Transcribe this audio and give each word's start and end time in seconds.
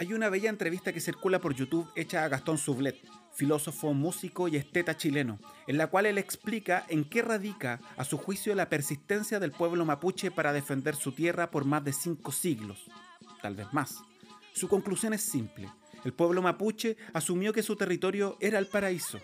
Hay 0.00 0.12
una 0.14 0.28
bella 0.28 0.48
entrevista 0.48 0.92
que 0.92 1.00
circula 1.00 1.40
por 1.40 1.54
YouTube 1.54 1.90
hecha 1.96 2.22
a 2.22 2.28
Gastón 2.28 2.56
Sublet, 2.56 2.96
filósofo, 3.34 3.94
músico 3.94 4.46
y 4.46 4.56
esteta 4.56 4.96
chileno, 4.96 5.40
en 5.66 5.76
la 5.76 5.88
cual 5.88 6.06
él 6.06 6.18
explica 6.18 6.86
en 6.88 7.04
qué 7.04 7.20
radica, 7.20 7.80
a 7.96 8.04
su 8.04 8.16
juicio, 8.16 8.54
la 8.54 8.68
persistencia 8.68 9.40
del 9.40 9.50
pueblo 9.50 9.84
mapuche 9.84 10.30
para 10.30 10.52
defender 10.52 10.94
su 10.94 11.10
tierra 11.10 11.50
por 11.50 11.64
más 11.64 11.84
de 11.84 11.92
cinco 11.92 12.30
siglos, 12.30 12.86
tal 13.42 13.56
vez 13.56 13.66
más. 13.72 13.98
Su 14.52 14.68
conclusión 14.68 15.14
es 15.14 15.22
simple. 15.22 15.68
El 16.04 16.12
pueblo 16.12 16.42
mapuche 16.42 16.96
asumió 17.12 17.52
que 17.52 17.64
su 17.64 17.74
territorio 17.74 18.36
era 18.40 18.60
el 18.60 18.66
paraíso, 18.66 19.18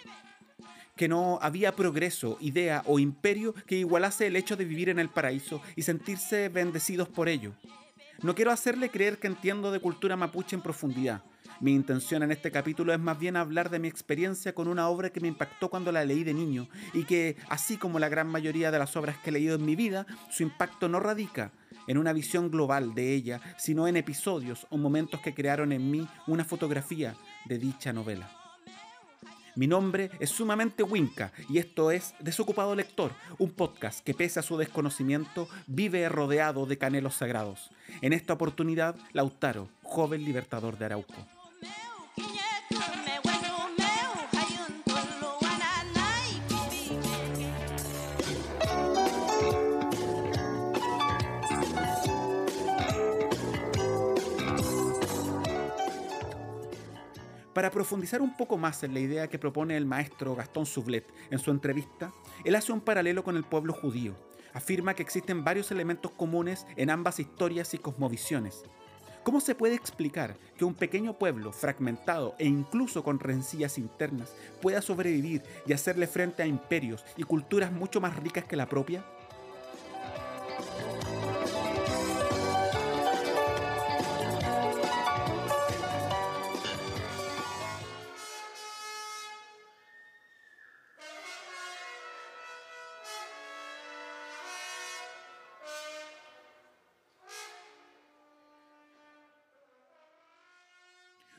que 0.96 1.06
no 1.06 1.38
había 1.40 1.76
progreso, 1.76 2.36
idea 2.40 2.82
o 2.86 2.98
imperio 2.98 3.54
que 3.66 3.76
igualase 3.76 4.26
el 4.26 4.34
hecho 4.34 4.56
de 4.56 4.64
vivir 4.64 4.88
en 4.88 4.98
el 4.98 5.08
paraíso 5.08 5.62
y 5.76 5.82
sentirse 5.82 6.48
bendecidos 6.48 7.08
por 7.08 7.28
ello. 7.28 7.54
No 8.24 8.34
quiero 8.34 8.52
hacerle 8.52 8.88
creer 8.88 9.18
que 9.18 9.26
entiendo 9.26 9.70
de 9.70 9.80
cultura 9.80 10.16
mapuche 10.16 10.56
en 10.56 10.62
profundidad. 10.62 11.22
Mi 11.60 11.74
intención 11.74 12.22
en 12.22 12.32
este 12.32 12.50
capítulo 12.50 12.94
es 12.94 12.98
más 12.98 13.18
bien 13.18 13.36
hablar 13.36 13.68
de 13.68 13.78
mi 13.78 13.86
experiencia 13.86 14.54
con 14.54 14.66
una 14.66 14.88
obra 14.88 15.10
que 15.10 15.20
me 15.20 15.28
impactó 15.28 15.68
cuando 15.68 15.92
la 15.92 16.06
leí 16.06 16.24
de 16.24 16.32
niño 16.32 16.66
y 16.94 17.04
que, 17.04 17.36
así 17.50 17.76
como 17.76 17.98
la 17.98 18.08
gran 18.08 18.26
mayoría 18.26 18.70
de 18.70 18.78
las 18.78 18.96
obras 18.96 19.18
que 19.18 19.28
he 19.28 19.32
leído 19.34 19.56
en 19.56 19.66
mi 19.66 19.76
vida, 19.76 20.06
su 20.30 20.42
impacto 20.42 20.88
no 20.88 21.00
radica 21.00 21.52
en 21.86 21.98
una 21.98 22.14
visión 22.14 22.50
global 22.50 22.94
de 22.94 23.12
ella, 23.12 23.42
sino 23.58 23.86
en 23.88 23.98
episodios 23.98 24.66
o 24.70 24.78
momentos 24.78 25.20
que 25.20 25.34
crearon 25.34 25.70
en 25.72 25.90
mí 25.90 26.08
una 26.26 26.46
fotografía 26.46 27.14
de 27.44 27.58
dicha 27.58 27.92
novela. 27.92 28.43
Mi 29.56 29.68
nombre 29.68 30.10
es 30.18 30.30
sumamente 30.30 30.82
Winca 30.82 31.32
y 31.48 31.58
esto 31.58 31.92
es 31.92 32.14
Desocupado 32.18 32.74
Lector, 32.74 33.12
un 33.38 33.52
podcast 33.52 34.00
que 34.04 34.12
pese 34.12 34.40
a 34.40 34.42
su 34.42 34.56
desconocimiento 34.56 35.48
vive 35.68 36.08
rodeado 36.08 36.66
de 36.66 36.76
canelos 36.76 37.14
sagrados. 37.14 37.70
En 38.00 38.12
esta 38.12 38.32
oportunidad, 38.32 38.96
Lautaro, 39.12 39.68
joven 39.84 40.24
libertador 40.24 40.76
de 40.76 40.86
Arauco. 40.86 41.43
Para 57.54 57.70
profundizar 57.70 58.20
un 58.20 58.36
poco 58.36 58.58
más 58.58 58.82
en 58.82 58.94
la 58.94 58.98
idea 58.98 59.28
que 59.28 59.38
propone 59.38 59.76
el 59.76 59.86
maestro 59.86 60.34
Gastón 60.34 60.66
Sublet 60.66 61.06
en 61.30 61.38
su 61.38 61.52
entrevista, 61.52 62.12
él 62.44 62.56
hace 62.56 62.72
un 62.72 62.80
paralelo 62.80 63.22
con 63.22 63.36
el 63.36 63.44
pueblo 63.44 63.72
judío. 63.72 64.16
Afirma 64.52 64.94
que 64.94 65.04
existen 65.04 65.44
varios 65.44 65.70
elementos 65.70 66.10
comunes 66.10 66.66
en 66.74 66.90
ambas 66.90 67.20
historias 67.20 67.72
y 67.72 67.78
cosmovisiones. 67.78 68.64
¿Cómo 69.22 69.40
se 69.40 69.54
puede 69.54 69.76
explicar 69.76 70.36
que 70.58 70.64
un 70.64 70.74
pequeño 70.74 71.16
pueblo 71.16 71.52
fragmentado 71.52 72.34
e 72.40 72.46
incluso 72.46 73.04
con 73.04 73.20
rencillas 73.20 73.78
internas 73.78 74.34
pueda 74.60 74.82
sobrevivir 74.82 75.42
y 75.64 75.72
hacerle 75.74 76.08
frente 76.08 76.42
a 76.42 76.46
imperios 76.46 77.04
y 77.16 77.22
culturas 77.22 77.70
mucho 77.70 78.00
más 78.00 78.16
ricas 78.16 78.44
que 78.44 78.56
la 78.56 78.68
propia? 78.68 79.04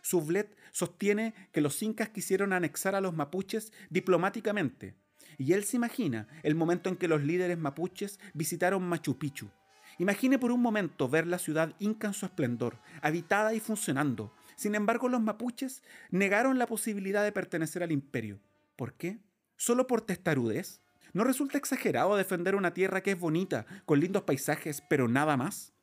Sublet 0.06 0.56
sostiene 0.72 1.34
que 1.52 1.62
los 1.62 1.82
incas 1.82 2.10
quisieron 2.10 2.54
anexar 2.54 2.94
a 2.94 3.02
los 3.02 3.16
mapuches 3.16 3.74
diplomáticamente, 3.90 4.94
y 5.40 5.54
él 5.54 5.64
se 5.64 5.78
imagina 5.78 6.28
el 6.44 6.54
momento 6.54 6.90
en 6.90 6.96
que 6.96 7.08
los 7.08 7.24
líderes 7.24 7.58
mapuches 7.58 8.20
visitaron 8.36 8.88
Machu 8.88 9.18
Picchu. 9.18 9.50
Imagine 9.98 10.38
por 10.38 10.52
un 10.52 10.62
momento 10.62 11.10
ver 11.10 11.26
la 11.26 11.40
ciudad 11.40 11.74
inca 11.80 12.06
en 12.06 12.14
su 12.14 12.28
esplendor, 12.28 12.78
habitada 13.02 13.56
y 13.56 13.60
funcionando. 13.60 14.32
Sin 14.56 14.76
embargo, 14.76 15.10
los 15.10 15.22
mapuches 15.22 15.82
negaron 16.12 16.60
la 16.60 16.68
posibilidad 16.68 17.24
de 17.24 17.32
pertenecer 17.32 17.82
al 17.82 17.92
imperio. 17.92 18.40
¿Por 18.76 18.94
qué? 18.94 19.18
¿Solo 19.58 19.88
por 19.88 20.02
testarudez? 20.02 20.82
¿No 21.14 21.24
resulta 21.24 21.58
exagerado 21.58 22.16
defender 22.16 22.54
una 22.54 22.76
tierra 22.76 23.02
que 23.02 23.14
es 23.14 23.20
bonita, 23.20 23.66
con 23.86 24.00
lindos 24.00 24.22
paisajes, 24.22 24.84
pero 24.88 25.08
nada 25.08 25.36
más? 25.36 25.74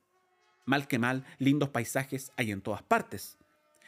Mal 0.64 0.86
que 0.86 1.00
mal, 1.00 1.24
lindos 1.38 1.70
paisajes 1.70 2.30
hay 2.36 2.52
en 2.52 2.60
todas 2.60 2.84
partes. 2.84 3.36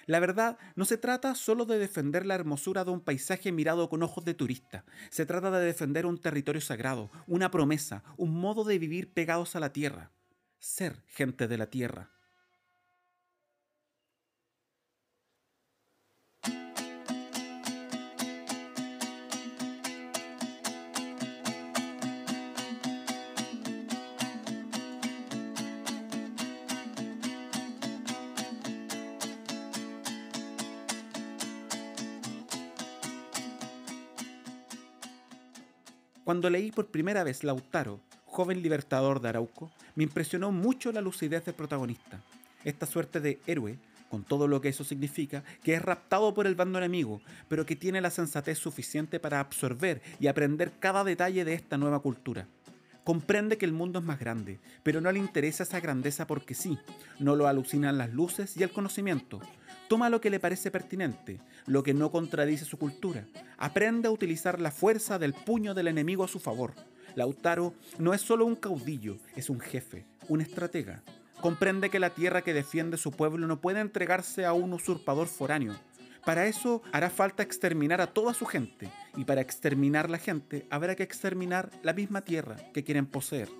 La 0.07 0.21
verdad, 0.21 0.59
no 0.77 0.85
se 0.85 0.99
trata 0.99 1.35
solo 1.35 1.65
de 1.65 1.79
defender 1.79 2.27
la 2.27 2.35
hermosura 2.35 2.85
de 2.85 2.91
un 2.91 3.01
paisaje 3.01 3.53
mirado 3.53 3.89
con 3.89 4.03
ojos 4.03 4.25
de 4.25 4.35
turista, 4.35 4.85
se 5.11 5.27
trata 5.27 5.51
de 5.51 5.65
defender 5.65 6.07
un 6.07 6.19
territorio 6.19 6.61
sagrado, 6.61 7.11
una 7.27 7.51
promesa, 7.51 8.03
un 8.17 8.35
modo 8.35 8.65
de 8.65 8.79
vivir 8.79 9.13
pegados 9.13 9.57
a 9.57 9.61
la 9.61 9.73
tierra, 9.73 10.13
ser 10.59 11.03
gente 11.07 11.49
de 11.49 11.59
la 11.59 11.67
tierra. 11.67 12.14
Cuando 36.25 36.49
leí 36.49 36.71
por 36.71 36.87
primera 36.87 37.23
vez 37.23 37.45
Lautaro, 37.45 38.01
joven 38.25 38.63
libertador 38.63 39.21
de 39.21 39.29
Arauco, 39.29 39.71
me 39.95 40.05
impresionó 40.05 40.53
mucho 40.53 40.91
la 40.91 41.03
lucidez 41.03 41.45
del 41.45 41.55
protagonista. 41.55 42.19
Esta 42.65 42.87
suerte 42.87 43.21
de 43.21 43.41
héroe, 43.47 43.79
con 44.09 44.25
todo 44.25 44.49
lo 44.49 44.63
que 44.63 44.71
eso 44.71 44.85
significa, 44.85 45.45
que 45.63 45.75
es 45.75 45.83
raptado 45.83 46.33
por 46.33 46.47
el 46.47 46.55
bando 46.55 46.79
enemigo, 46.79 47.21
pero 47.47 47.67
que 47.67 47.77
tiene 47.77 48.01
la 48.01 48.11
sensatez 48.11 48.59
suficiente 48.59 49.21
para 49.21 49.39
absorber 49.39 50.01
y 50.19 50.29
aprender 50.29 50.73
cada 50.81 51.05
detalle 51.05 51.45
de 51.45 51.53
esta 51.53 51.77
nueva 51.77 52.01
cultura. 52.01 52.49
Comprende 53.05 53.59
que 53.59 53.67
el 53.67 53.73
mundo 53.73 53.99
es 53.99 54.05
más 54.05 54.19
grande, 54.19 54.59
pero 54.83 55.03
no 55.03 55.13
le 55.13 55.19
interesa 55.19 55.63
esa 55.63 55.81
grandeza 55.81 56.27
porque 56.27 56.55
sí. 56.55 56.79
No 57.19 57.37
lo 57.37 57.47
alucinan 57.47 57.99
las 57.99 58.13
luces 58.13 58.57
y 58.57 58.63
el 58.63 58.73
conocimiento. 58.73 59.41
Toma 59.89 60.09
lo 60.09 60.23
que 60.23 60.31
le 60.31 60.41
parece 60.41 60.71
pertinente, 60.71 61.39
lo 61.67 61.83
que 61.83 61.93
no 61.93 62.11
contradice 62.11 62.65
su 62.65 62.79
cultura. 62.79 63.27
Aprende 63.59 64.09
a 64.09 64.11
utilizar 64.11 64.59
la 64.59 64.71
fuerza 64.71 65.19
del 65.19 65.35
puño 65.35 65.75
del 65.75 65.89
enemigo 65.89 66.25
a 66.25 66.29
su 66.29 66.41
favor. 66.41 66.73
Lautaro 67.15 67.75
no 67.99 68.15
es 68.15 68.23
solo 68.23 68.47
un 68.47 68.57
caudillo, 68.57 69.19
es 69.37 69.51
un 69.51 69.61
jefe, 69.61 70.07
un 70.29 70.41
estratega. 70.41 71.03
Comprende 71.43 71.91
que 71.91 72.01
la 72.01 72.09
tierra 72.09 72.41
que 72.41 72.55
defiende 72.55 72.97
su 72.97 73.13
pueblo 73.13 73.47
no 73.47 73.61
puede 73.61 73.81
entregarse 73.81 74.47
a 74.47 74.55
un 74.55 74.73
usurpador 74.73 75.29
foráneo. 75.29 75.75
Para 76.25 76.47
eso 76.47 76.83
hará 76.91 77.11
falta 77.11 77.43
exterminar 77.43 78.01
a 78.01 78.07
toda 78.07 78.33
su 78.33 78.47
gente, 78.47 78.91
y 79.15 79.25
para 79.25 79.43
exterminar 79.43 80.09
la 80.09 80.19
gente 80.19 80.67
habrá 80.71 80.95
que 80.95 81.03
exterminar 81.03 81.71
la 81.83 81.93
misma 81.93 82.23
tierra 82.23 82.57
que 82.73 82.83
quieren 82.83 83.07
poseer. 83.07 83.51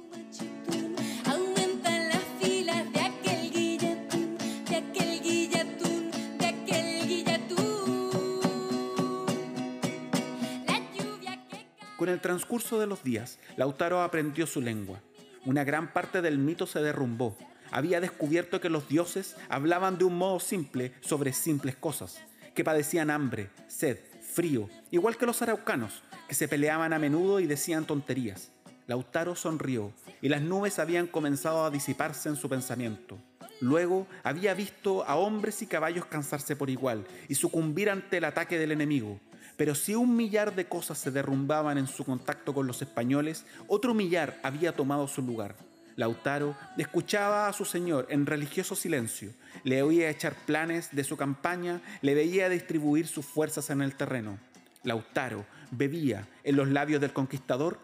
Con 11.99 12.09
el 12.09 12.21
transcurso 12.21 12.79
de 12.81 12.87
los 12.87 13.03
días, 13.03 13.39
Lautaro 13.57 14.03
aprendió 14.03 14.47
su 14.47 14.61
lengua. 14.61 15.01
Una 15.47 15.65
gran 15.65 15.93
parte 15.93 16.23
del 16.23 16.39
mito 16.39 16.67
se 16.67 16.81
derrumbó. 16.81 17.37
Había 17.71 18.01
descubierto 18.01 18.61
que 18.61 18.69
los 18.69 18.89
dioses 18.89 19.37
hablaban 19.49 19.97
de 19.97 20.05
un 20.05 20.17
modo 20.19 20.39
simple 20.39 20.93
sobre 21.01 21.33
simples 21.33 21.77
cosas, 21.77 22.21
que 22.55 22.65
padecían 22.65 23.11
hambre, 23.11 23.51
sed, 23.69 23.99
frío, 24.23 24.69
igual 24.91 25.17
que 25.17 25.27
los 25.27 25.43
araucanos, 25.43 26.03
que 26.29 26.35
se 26.35 26.49
peleaban 26.49 26.93
a 26.93 26.99
menudo 26.99 27.41
y 27.41 27.47
decían 27.47 27.87
tonterías. 27.87 28.51
Lautaro 28.87 29.35
sonrió 29.35 29.93
y 30.21 30.29
las 30.29 30.43
nubes 30.43 30.79
habían 30.79 31.07
comenzado 31.07 31.65
a 31.65 31.71
disiparse 31.71 32.29
en 32.29 32.37
su 32.37 32.49
pensamiento. 32.49 33.19
Luego 33.61 34.07
había 34.23 34.53
visto 34.55 35.05
a 35.05 35.17
hombres 35.17 35.63
y 35.63 35.67
caballos 35.67 36.07
cansarse 36.07 36.57
por 36.57 36.71
igual 36.71 37.07
y 37.29 37.35
sucumbir 37.35 37.89
ante 37.89 38.19
el 38.19 38.25
ataque 38.25 38.59
del 38.59 38.73
enemigo. 38.73 39.21
Pero 39.57 39.75
si 39.75 39.95
un 39.95 40.17
millar 40.17 40.55
de 40.55 40.67
cosas 40.67 40.99
se 40.99 41.11
derrumbaban 41.11 41.79
en 41.79 41.87
su 41.87 42.05
contacto 42.05 42.53
con 42.53 42.67
los 42.67 42.83
españoles, 42.83 43.47
otro 43.69 43.95
millar 43.95 44.39
había 44.43 44.73
tomado 44.73 45.07
su 45.07 45.23
lugar. 45.23 45.55
Lautaro 45.97 46.57
escuchaba 46.77 47.49
a 47.49 47.53
su 47.53 47.65
señor 47.65 48.07
en 48.11 48.27
religioso 48.27 48.75
silencio, 48.75 49.31
le 49.63 49.83
oía 49.83 50.11
echar 50.11 50.35
planes 50.35 50.89
de 50.93 51.05
su 51.05 51.17
campaña, 51.17 51.81
le 52.03 52.15
veía 52.15 52.49
distribuir 52.49 53.07
sus 53.07 53.25
fuerzas 53.25 53.71
en 53.71 53.81
el 53.81 53.95
terreno. 53.95 54.39
Lautaro 54.83 55.47
bebía 55.71 56.27
en 56.43 56.57
los 56.57 56.69
labios 56.69 57.01
del 57.01 57.13
conquistador 57.13 57.79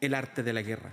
el 0.00 0.14
arte 0.14 0.42
de 0.42 0.52
la 0.52 0.62
guerra. 0.62 0.92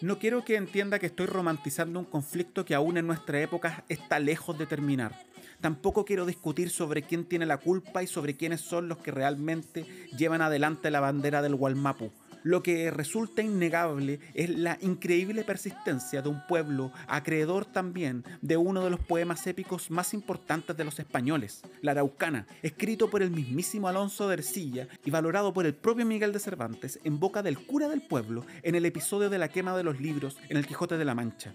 No 0.00 0.18
quiero 0.18 0.46
que 0.46 0.56
entienda 0.56 0.98
que 0.98 1.06
estoy 1.06 1.26
romantizando 1.26 1.98
un 1.98 2.06
conflicto 2.06 2.64
que 2.64 2.74
aún 2.74 2.96
en 2.96 3.06
nuestra 3.06 3.38
época 3.42 3.84
está 3.90 4.18
lejos 4.18 4.56
de 4.56 4.64
terminar 4.64 5.29
Tampoco 5.60 6.04
quiero 6.04 6.24
discutir 6.24 6.70
sobre 6.70 7.02
quién 7.02 7.24
tiene 7.24 7.44
la 7.44 7.58
culpa 7.58 8.02
y 8.02 8.06
sobre 8.06 8.36
quiénes 8.36 8.62
son 8.62 8.88
los 8.88 8.98
que 8.98 9.10
realmente 9.10 9.84
llevan 10.16 10.42
adelante 10.42 10.90
la 10.90 11.00
bandera 11.00 11.42
del 11.42 11.54
Gualmapu. 11.54 12.10
Lo 12.42 12.62
que 12.62 12.90
resulta 12.90 13.42
innegable 13.42 14.18
es 14.32 14.48
la 14.48 14.78
increíble 14.80 15.44
persistencia 15.44 16.22
de 16.22 16.30
un 16.30 16.40
pueblo 16.46 16.90
acreedor 17.06 17.66
también 17.66 18.24
de 18.40 18.56
uno 18.56 18.82
de 18.82 18.88
los 18.88 19.00
poemas 19.00 19.46
épicos 19.46 19.90
más 19.90 20.14
importantes 20.14 20.74
de 20.74 20.84
los 20.84 20.98
españoles, 20.98 21.60
La 21.82 21.90
Araucana, 21.90 22.46
escrito 22.62 23.10
por 23.10 23.20
el 23.20 23.30
mismísimo 23.30 23.88
Alonso 23.88 24.26
de 24.26 24.34
Ercilla 24.34 24.88
y 25.04 25.10
valorado 25.10 25.52
por 25.52 25.66
el 25.66 25.74
propio 25.74 26.06
Miguel 26.06 26.32
de 26.32 26.38
Cervantes 26.38 26.98
en 27.04 27.20
boca 27.20 27.42
del 27.42 27.58
cura 27.58 27.88
del 27.90 28.00
pueblo 28.00 28.46
en 28.62 28.74
el 28.74 28.86
episodio 28.86 29.28
de 29.28 29.36
la 29.36 29.48
quema 29.48 29.76
de 29.76 29.84
los 29.84 30.00
libros 30.00 30.38
en 30.48 30.56
el 30.56 30.66
Quijote 30.66 30.96
de 30.96 31.04
la 31.04 31.14
Mancha. 31.14 31.54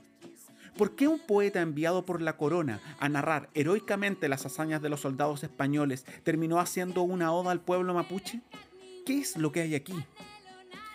¿Por 0.77 0.93
qué 0.97 1.07
un 1.07 1.19
poeta 1.19 1.61
enviado 1.61 2.05
por 2.05 2.21
la 2.21 2.35
corona 2.35 2.81
a 2.99 3.07
narrar 3.07 3.49
heroicamente 3.53 4.27
las 4.27 4.45
hazañas 4.45 4.81
de 4.81 4.89
los 4.89 4.99
soldados 4.99 5.41
españoles 5.41 6.05
terminó 6.23 6.59
haciendo 6.59 7.01
una 7.03 7.31
oda 7.31 7.51
al 7.51 7.61
pueblo 7.61 7.93
mapuche? 7.93 8.41
¿Qué 9.05 9.19
es 9.19 9.37
lo 9.37 9.53
que 9.53 9.61
hay 9.61 9.75
aquí? 9.75 9.95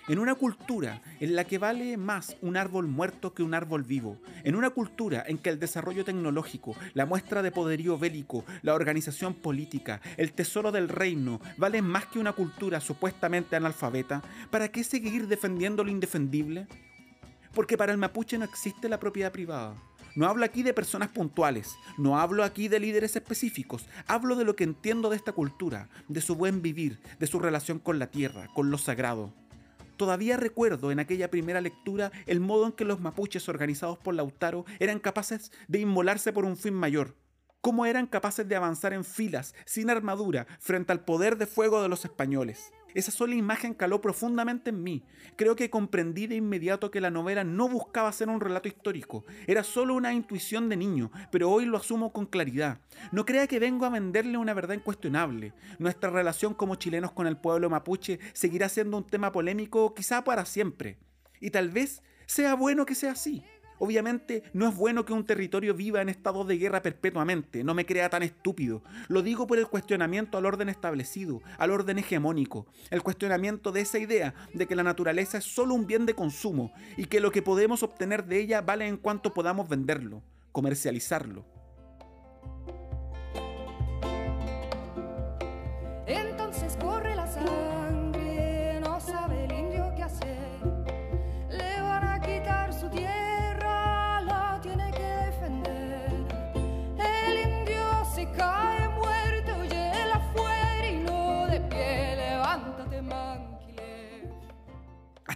En 0.06 0.18
una 0.18 0.34
cultura 0.34 1.00
en 1.18 1.34
la 1.34 1.44
que 1.44 1.56
vale 1.56 1.96
más 1.96 2.36
un 2.42 2.58
árbol 2.58 2.88
muerto 2.88 3.32
que 3.32 3.42
un 3.42 3.54
árbol 3.54 3.82
vivo, 3.82 4.18
en 4.44 4.54
una 4.54 4.68
cultura 4.68 5.24
en 5.26 5.38
que 5.38 5.48
el 5.48 5.58
desarrollo 5.58 6.04
tecnológico, 6.04 6.76
la 6.92 7.06
muestra 7.06 7.40
de 7.40 7.50
poderío 7.50 7.96
bélico, 7.96 8.44
la 8.60 8.74
organización 8.74 9.32
política, 9.32 10.02
el 10.18 10.32
tesoro 10.32 10.72
del 10.72 10.90
reino 10.90 11.40
valen 11.56 11.86
más 11.86 12.04
que 12.04 12.18
una 12.18 12.34
cultura 12.34 12.80
supuestamente 12.80 13.56
analfabeta, 13.56 14.22
¿para 14.50 14.68
qué 14.68 14.84
seguir 14.84 15.26
defendiendo 15.26 15.84
lo 15.84 15.90
indefendible? 15.90 16.66
Porque 17.54 17.76
para 17.76 17.92
el 17.92 17.98
mapuche 17.98 18.38
no 18.38 18.44
existe 18.44 18.88
la 18.88 19.00
propiedad 19.00 19.32
privada. 19.32 19.74
No 20.16 20.26
hablo 20.26 20.44
aquí 20.44 20.62
de 20.62 20.74
personas 20.74 21.08
puntuales, 21.10 21.76
no 21.96 22.18
hablo 22.18 22.42
aquí 22.42 22.66
de 22.66 22.80
líderes 22.80 23.14
específicos, 23.14 23.86
hablo 24.08 24.34
de 24.34 24.44
lo 24.44 24.56
que 24.56 24.64
entiendo 24.64 25.08
de 25.08 25.16
esta 25.16 25.32
cultura, 25.32 25.88
de 26.08 26.20
su 26.20 26.34
buen 26.34 26.62
vivir, 26.62 27.00
de 27.20 27.26
su 27.28 27.38
relación 27.38 27.78
con 27.78 28.00
la 28.00 28.08
tierra, 28.08 28.48
con 28.52 28.70
lo 28.70 28.78
sagrado. 28.78 29.32
Todavía 29.96 30.36
recuerdo 30.36 30.90
en 30.90 30.98
aquella 30.98 31.30
primera 31.30 31.60
lectura 31.60 32.10
el 32.26 32.40
modo 32.40 32.66
en 32.66 32.72
que 32.72 32.84
los 32.84 33.00
mapuches 33.00 33.48
organizados 33.48 33.98
por 33.98 34.14
Lautaro 34.14 34.64
eran 34.78 34.98
capaces 34.98 35.52
de 35.68 35.80
inmolarse 35.80 36.32
por 36.32 36.44
un 36.44 36.56
fin 36.56 36.74
mayor, 36.74 37.14
cómo 37.60 37.86
eran 37.86 38.06
capaces 38.06 38.48
de 38.48 38.56
avanzar 38.56 38.92
en 38.92 39.04
filas, 39.04 39.54
sin 39.64 39.90
armadura, 39.90 40.46
frente 40.58 40.92
al 40.92 41.04
poder 41.04 41.36
de 41.36 41.46
fuego 41.46 41.82
de 41.82 41.88
los 41.88 42.04
españoles. 42.04 42.72
Esa 42.94 43.10
sola 43.10 43.34
imagen 43.34 43.74
caló 43.74 44.00
profundamente 44.00 44.70
en 44.70 44.82
mí. 44.82 45.04
Creo 45.36 45.56
que 45.56 45.70
comprendí 45.70 46.26
de 46.26 46.36
inmediato 46.36 46.90
que 46.90 47.00
la 47.00 47.10
novela 47.10 47.44
no 47.44 47.68
buscaba 47.68 48.12
ser 48.12 48.28
un 48.28 48.40
relato 48.40 48.68
histórico, 48.68 49.24
era 49.46 49.62
solo 49.62 49.94
una 49.94 50.12
intuición 50.12 50.68
de 50.68 50.76
niño, 50.76 51.10
pero 51.30 51.50
hoy 51.50 51.64
lo 51.64 51.76
asumo 51.76 52.12
con 52.12 52.26
claridad. 52.26 52.80
No 53.12 53.24
crea 53.24 53.46
que 53.46 53.58
vengo 53.58 53.86
a 53.86 53.90
venderle 53.90 54.38
una 54.38 54.54
verdad 54.54 54.74
incuestionable. 54.74 55.52
Nuestra 55.78 56.10
relación 56.10 56.54
como 56.54 56.76
chilenos 56.76 57.12
con 57.12 57.26
el 57.26 57.36
pueblo 57.36 57.70
mapuche 57.70 58.18
seguirá 58.32 58.68
siendo 58.68 58.96
un 58.96 59.06
tema 59.06 59.32
polémico 59.32 59.94
quizá 59.94 60.24
para 60.24 60.44
siempre. 60.44 60.98
Y 61.40 61.50
tal 61.50 61.70
vez 61.70 62.02
sea 62.26 62.54
bueno 62.54 62.86
que 62.86 62.94
sea 62.94 63.12
así. 63.12 63.44
Obviamente 63.80 64.42
no 64.52 64.68
es 64.68 64.76
bueno 64.76 65.06
que 65.06 65.14
un 65.14 65.24
territorio 65.24 65.72
viva 65.74 66.02
en 66.02 66.10
estado 66.10 66.44
de 66.44 66.58
guerra 66.58 66.82
perpetuamente, 66.82 67.64
no 67.64 67.72
me 67.72 67.86
crea 67.86 68.10
tan 68.10 68.22
estúpido. 68.22 68.82
Lo 69.08 69.22
digo 69.22 69.46
por 69.46 69.58
el 69.58 69.68
cuestionamiento 69.68 70.36
al 70.36 70.44
orden 70.44 70.68
establecido, 70.68 71.40
al 71.56 71.70
orden 71.70 71.98
hegemónico, 71.98 72.66
el 72.90 73.02
cuestionamiento 73.02 73.72
de 73.72 73.80
esa 73.80 73.98
idea 73.98 74.34
de 74.52 74.66
que 74.66 74.76
la 74.76 74.82
naturaleza 74.82 75.38
es 75.38 75.44
solo 75.44 75.74
un 75.74 75.86
bien 75.86 76.04
de 76.04 76.14
consumo 76.14 76.74
y 76.98 77.06
que 77.06 77.20
lo 77.20 77.30
que 77.30 77.40
podemos 77.40 77.82
obtener 77.82 78.26
de 78.26 78.40
ella 78.40 78.60
vale 78.60 78.86
en 78.86 78.98
cuanto 78.98 79.32
podamos 79.32 79.66
venderlo, 79.66 80.22
comercializarlo. 80.52 81.46
Entonces 86.06 86.76
corre 86.76 87.16
la 87.16 87.26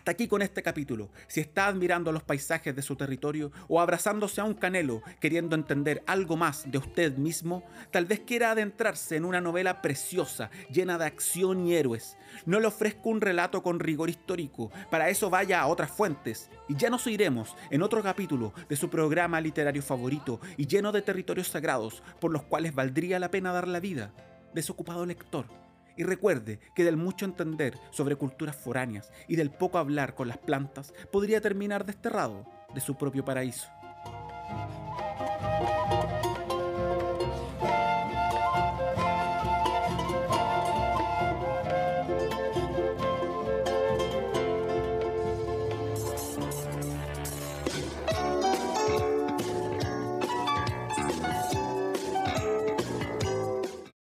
Hasta 0.05 0.12
aquí 0.12 0.29
con 0.29 0.43
este 0.43 0.62
capítulo. 0.62 1.09
Si 1.29 1.41
está 1.41 1.67
admirando 1.67 2.12
los 2.12 2.23
paisajes 2.23 2.77
de 2.77 2.83
su 2.83 2.95
territorio 2.95 3.53
o 3.69 3.81
abrazándose 3.81 4.39
a 4.39 4.45
un 4.45 4.53
canelo 4.53 5.01
queriendo 5.19 5.56
entender 5.56 6.03
algo 6.06 6.37
más 6.37 6.71
de 6.71 6.77
usted 6.77 7.17
mismo, 7.17 7.65
tal 7.91 8.05
vez 8.05 8.21
quiera 8.21 8.51
adentrarse 8.51 9.17
en 9.17 9.25
una 9.25 9.41
novela 9.41 9.81
preciosa, 9.81 10.51
llena 10.71 10.99
de 10.99 11.06
acción 11.06 11.67
y 11.67 11.75
héroes. 11.75 12.19
No 12.45 12.61
le 12.61 12.67
ofrezco 12.67 13.09
un 13.09 13.23
relato 13.23 13.62
con 13.62 13.81
rigor 13.81 14.11
histórico, 14.11 14.71
para 14.91 15.09
eso 15.09 15.31
vaya 15.31 15.62
a 15.62 15.69
otras 15.69 15.91
fuentes. 15.91 16.51
Y 16.69 16.77
ya 16.77 16.91
nos 16.91 17.06
oiremos 17.06 17.56
en 17.71 17.81
otro 17.81 18.03
capítulo 18.03 18.53
de 18.69 18.77
su 18.77 18.91
programa 18.91 19.41
literario 19.41 19.81
favorito 19.81 20.39
y 20.59 20.67
lleno 20.67 20.93
de 20.93 21.01
territorios 21.01 21.49
sagrados 21.49 22.03
por 22.21 22.31
los 22.31 22.43
cuales 22.43 22.75
valdría 22.75 23.19
la 23.19 23.31
pena 23.31 23.55
dar 23.55 23.69
la 23.69 23.81
vida. 23.81 24.12
Desocupado 24.53 25.06
lector. 25.06 25.64
Y 25.96 26.05
recuerde 26.05 26.61
que 26.75 26.85
del 26.85 26.96
mucho 26.96 27.25
entender 27.25 27.79
sobre 27.91 28.17
culturas 28.17 28.56
foráneas 28.56 29.12
y 29.29 29.37
del 29.37 29.50
poco 29.50 29.79
hablar 29.79 30.14
con 30.14 30.29
las 30.29 30.38
plantas 30.38 30.93
podría 31.12 31.41
terminar 31.41 31.85
desterrado 31.85 32.46
de 32.75 32.81
su 32.81 32.96
propio 32.96 33.25
paraíso. 33.25 33.69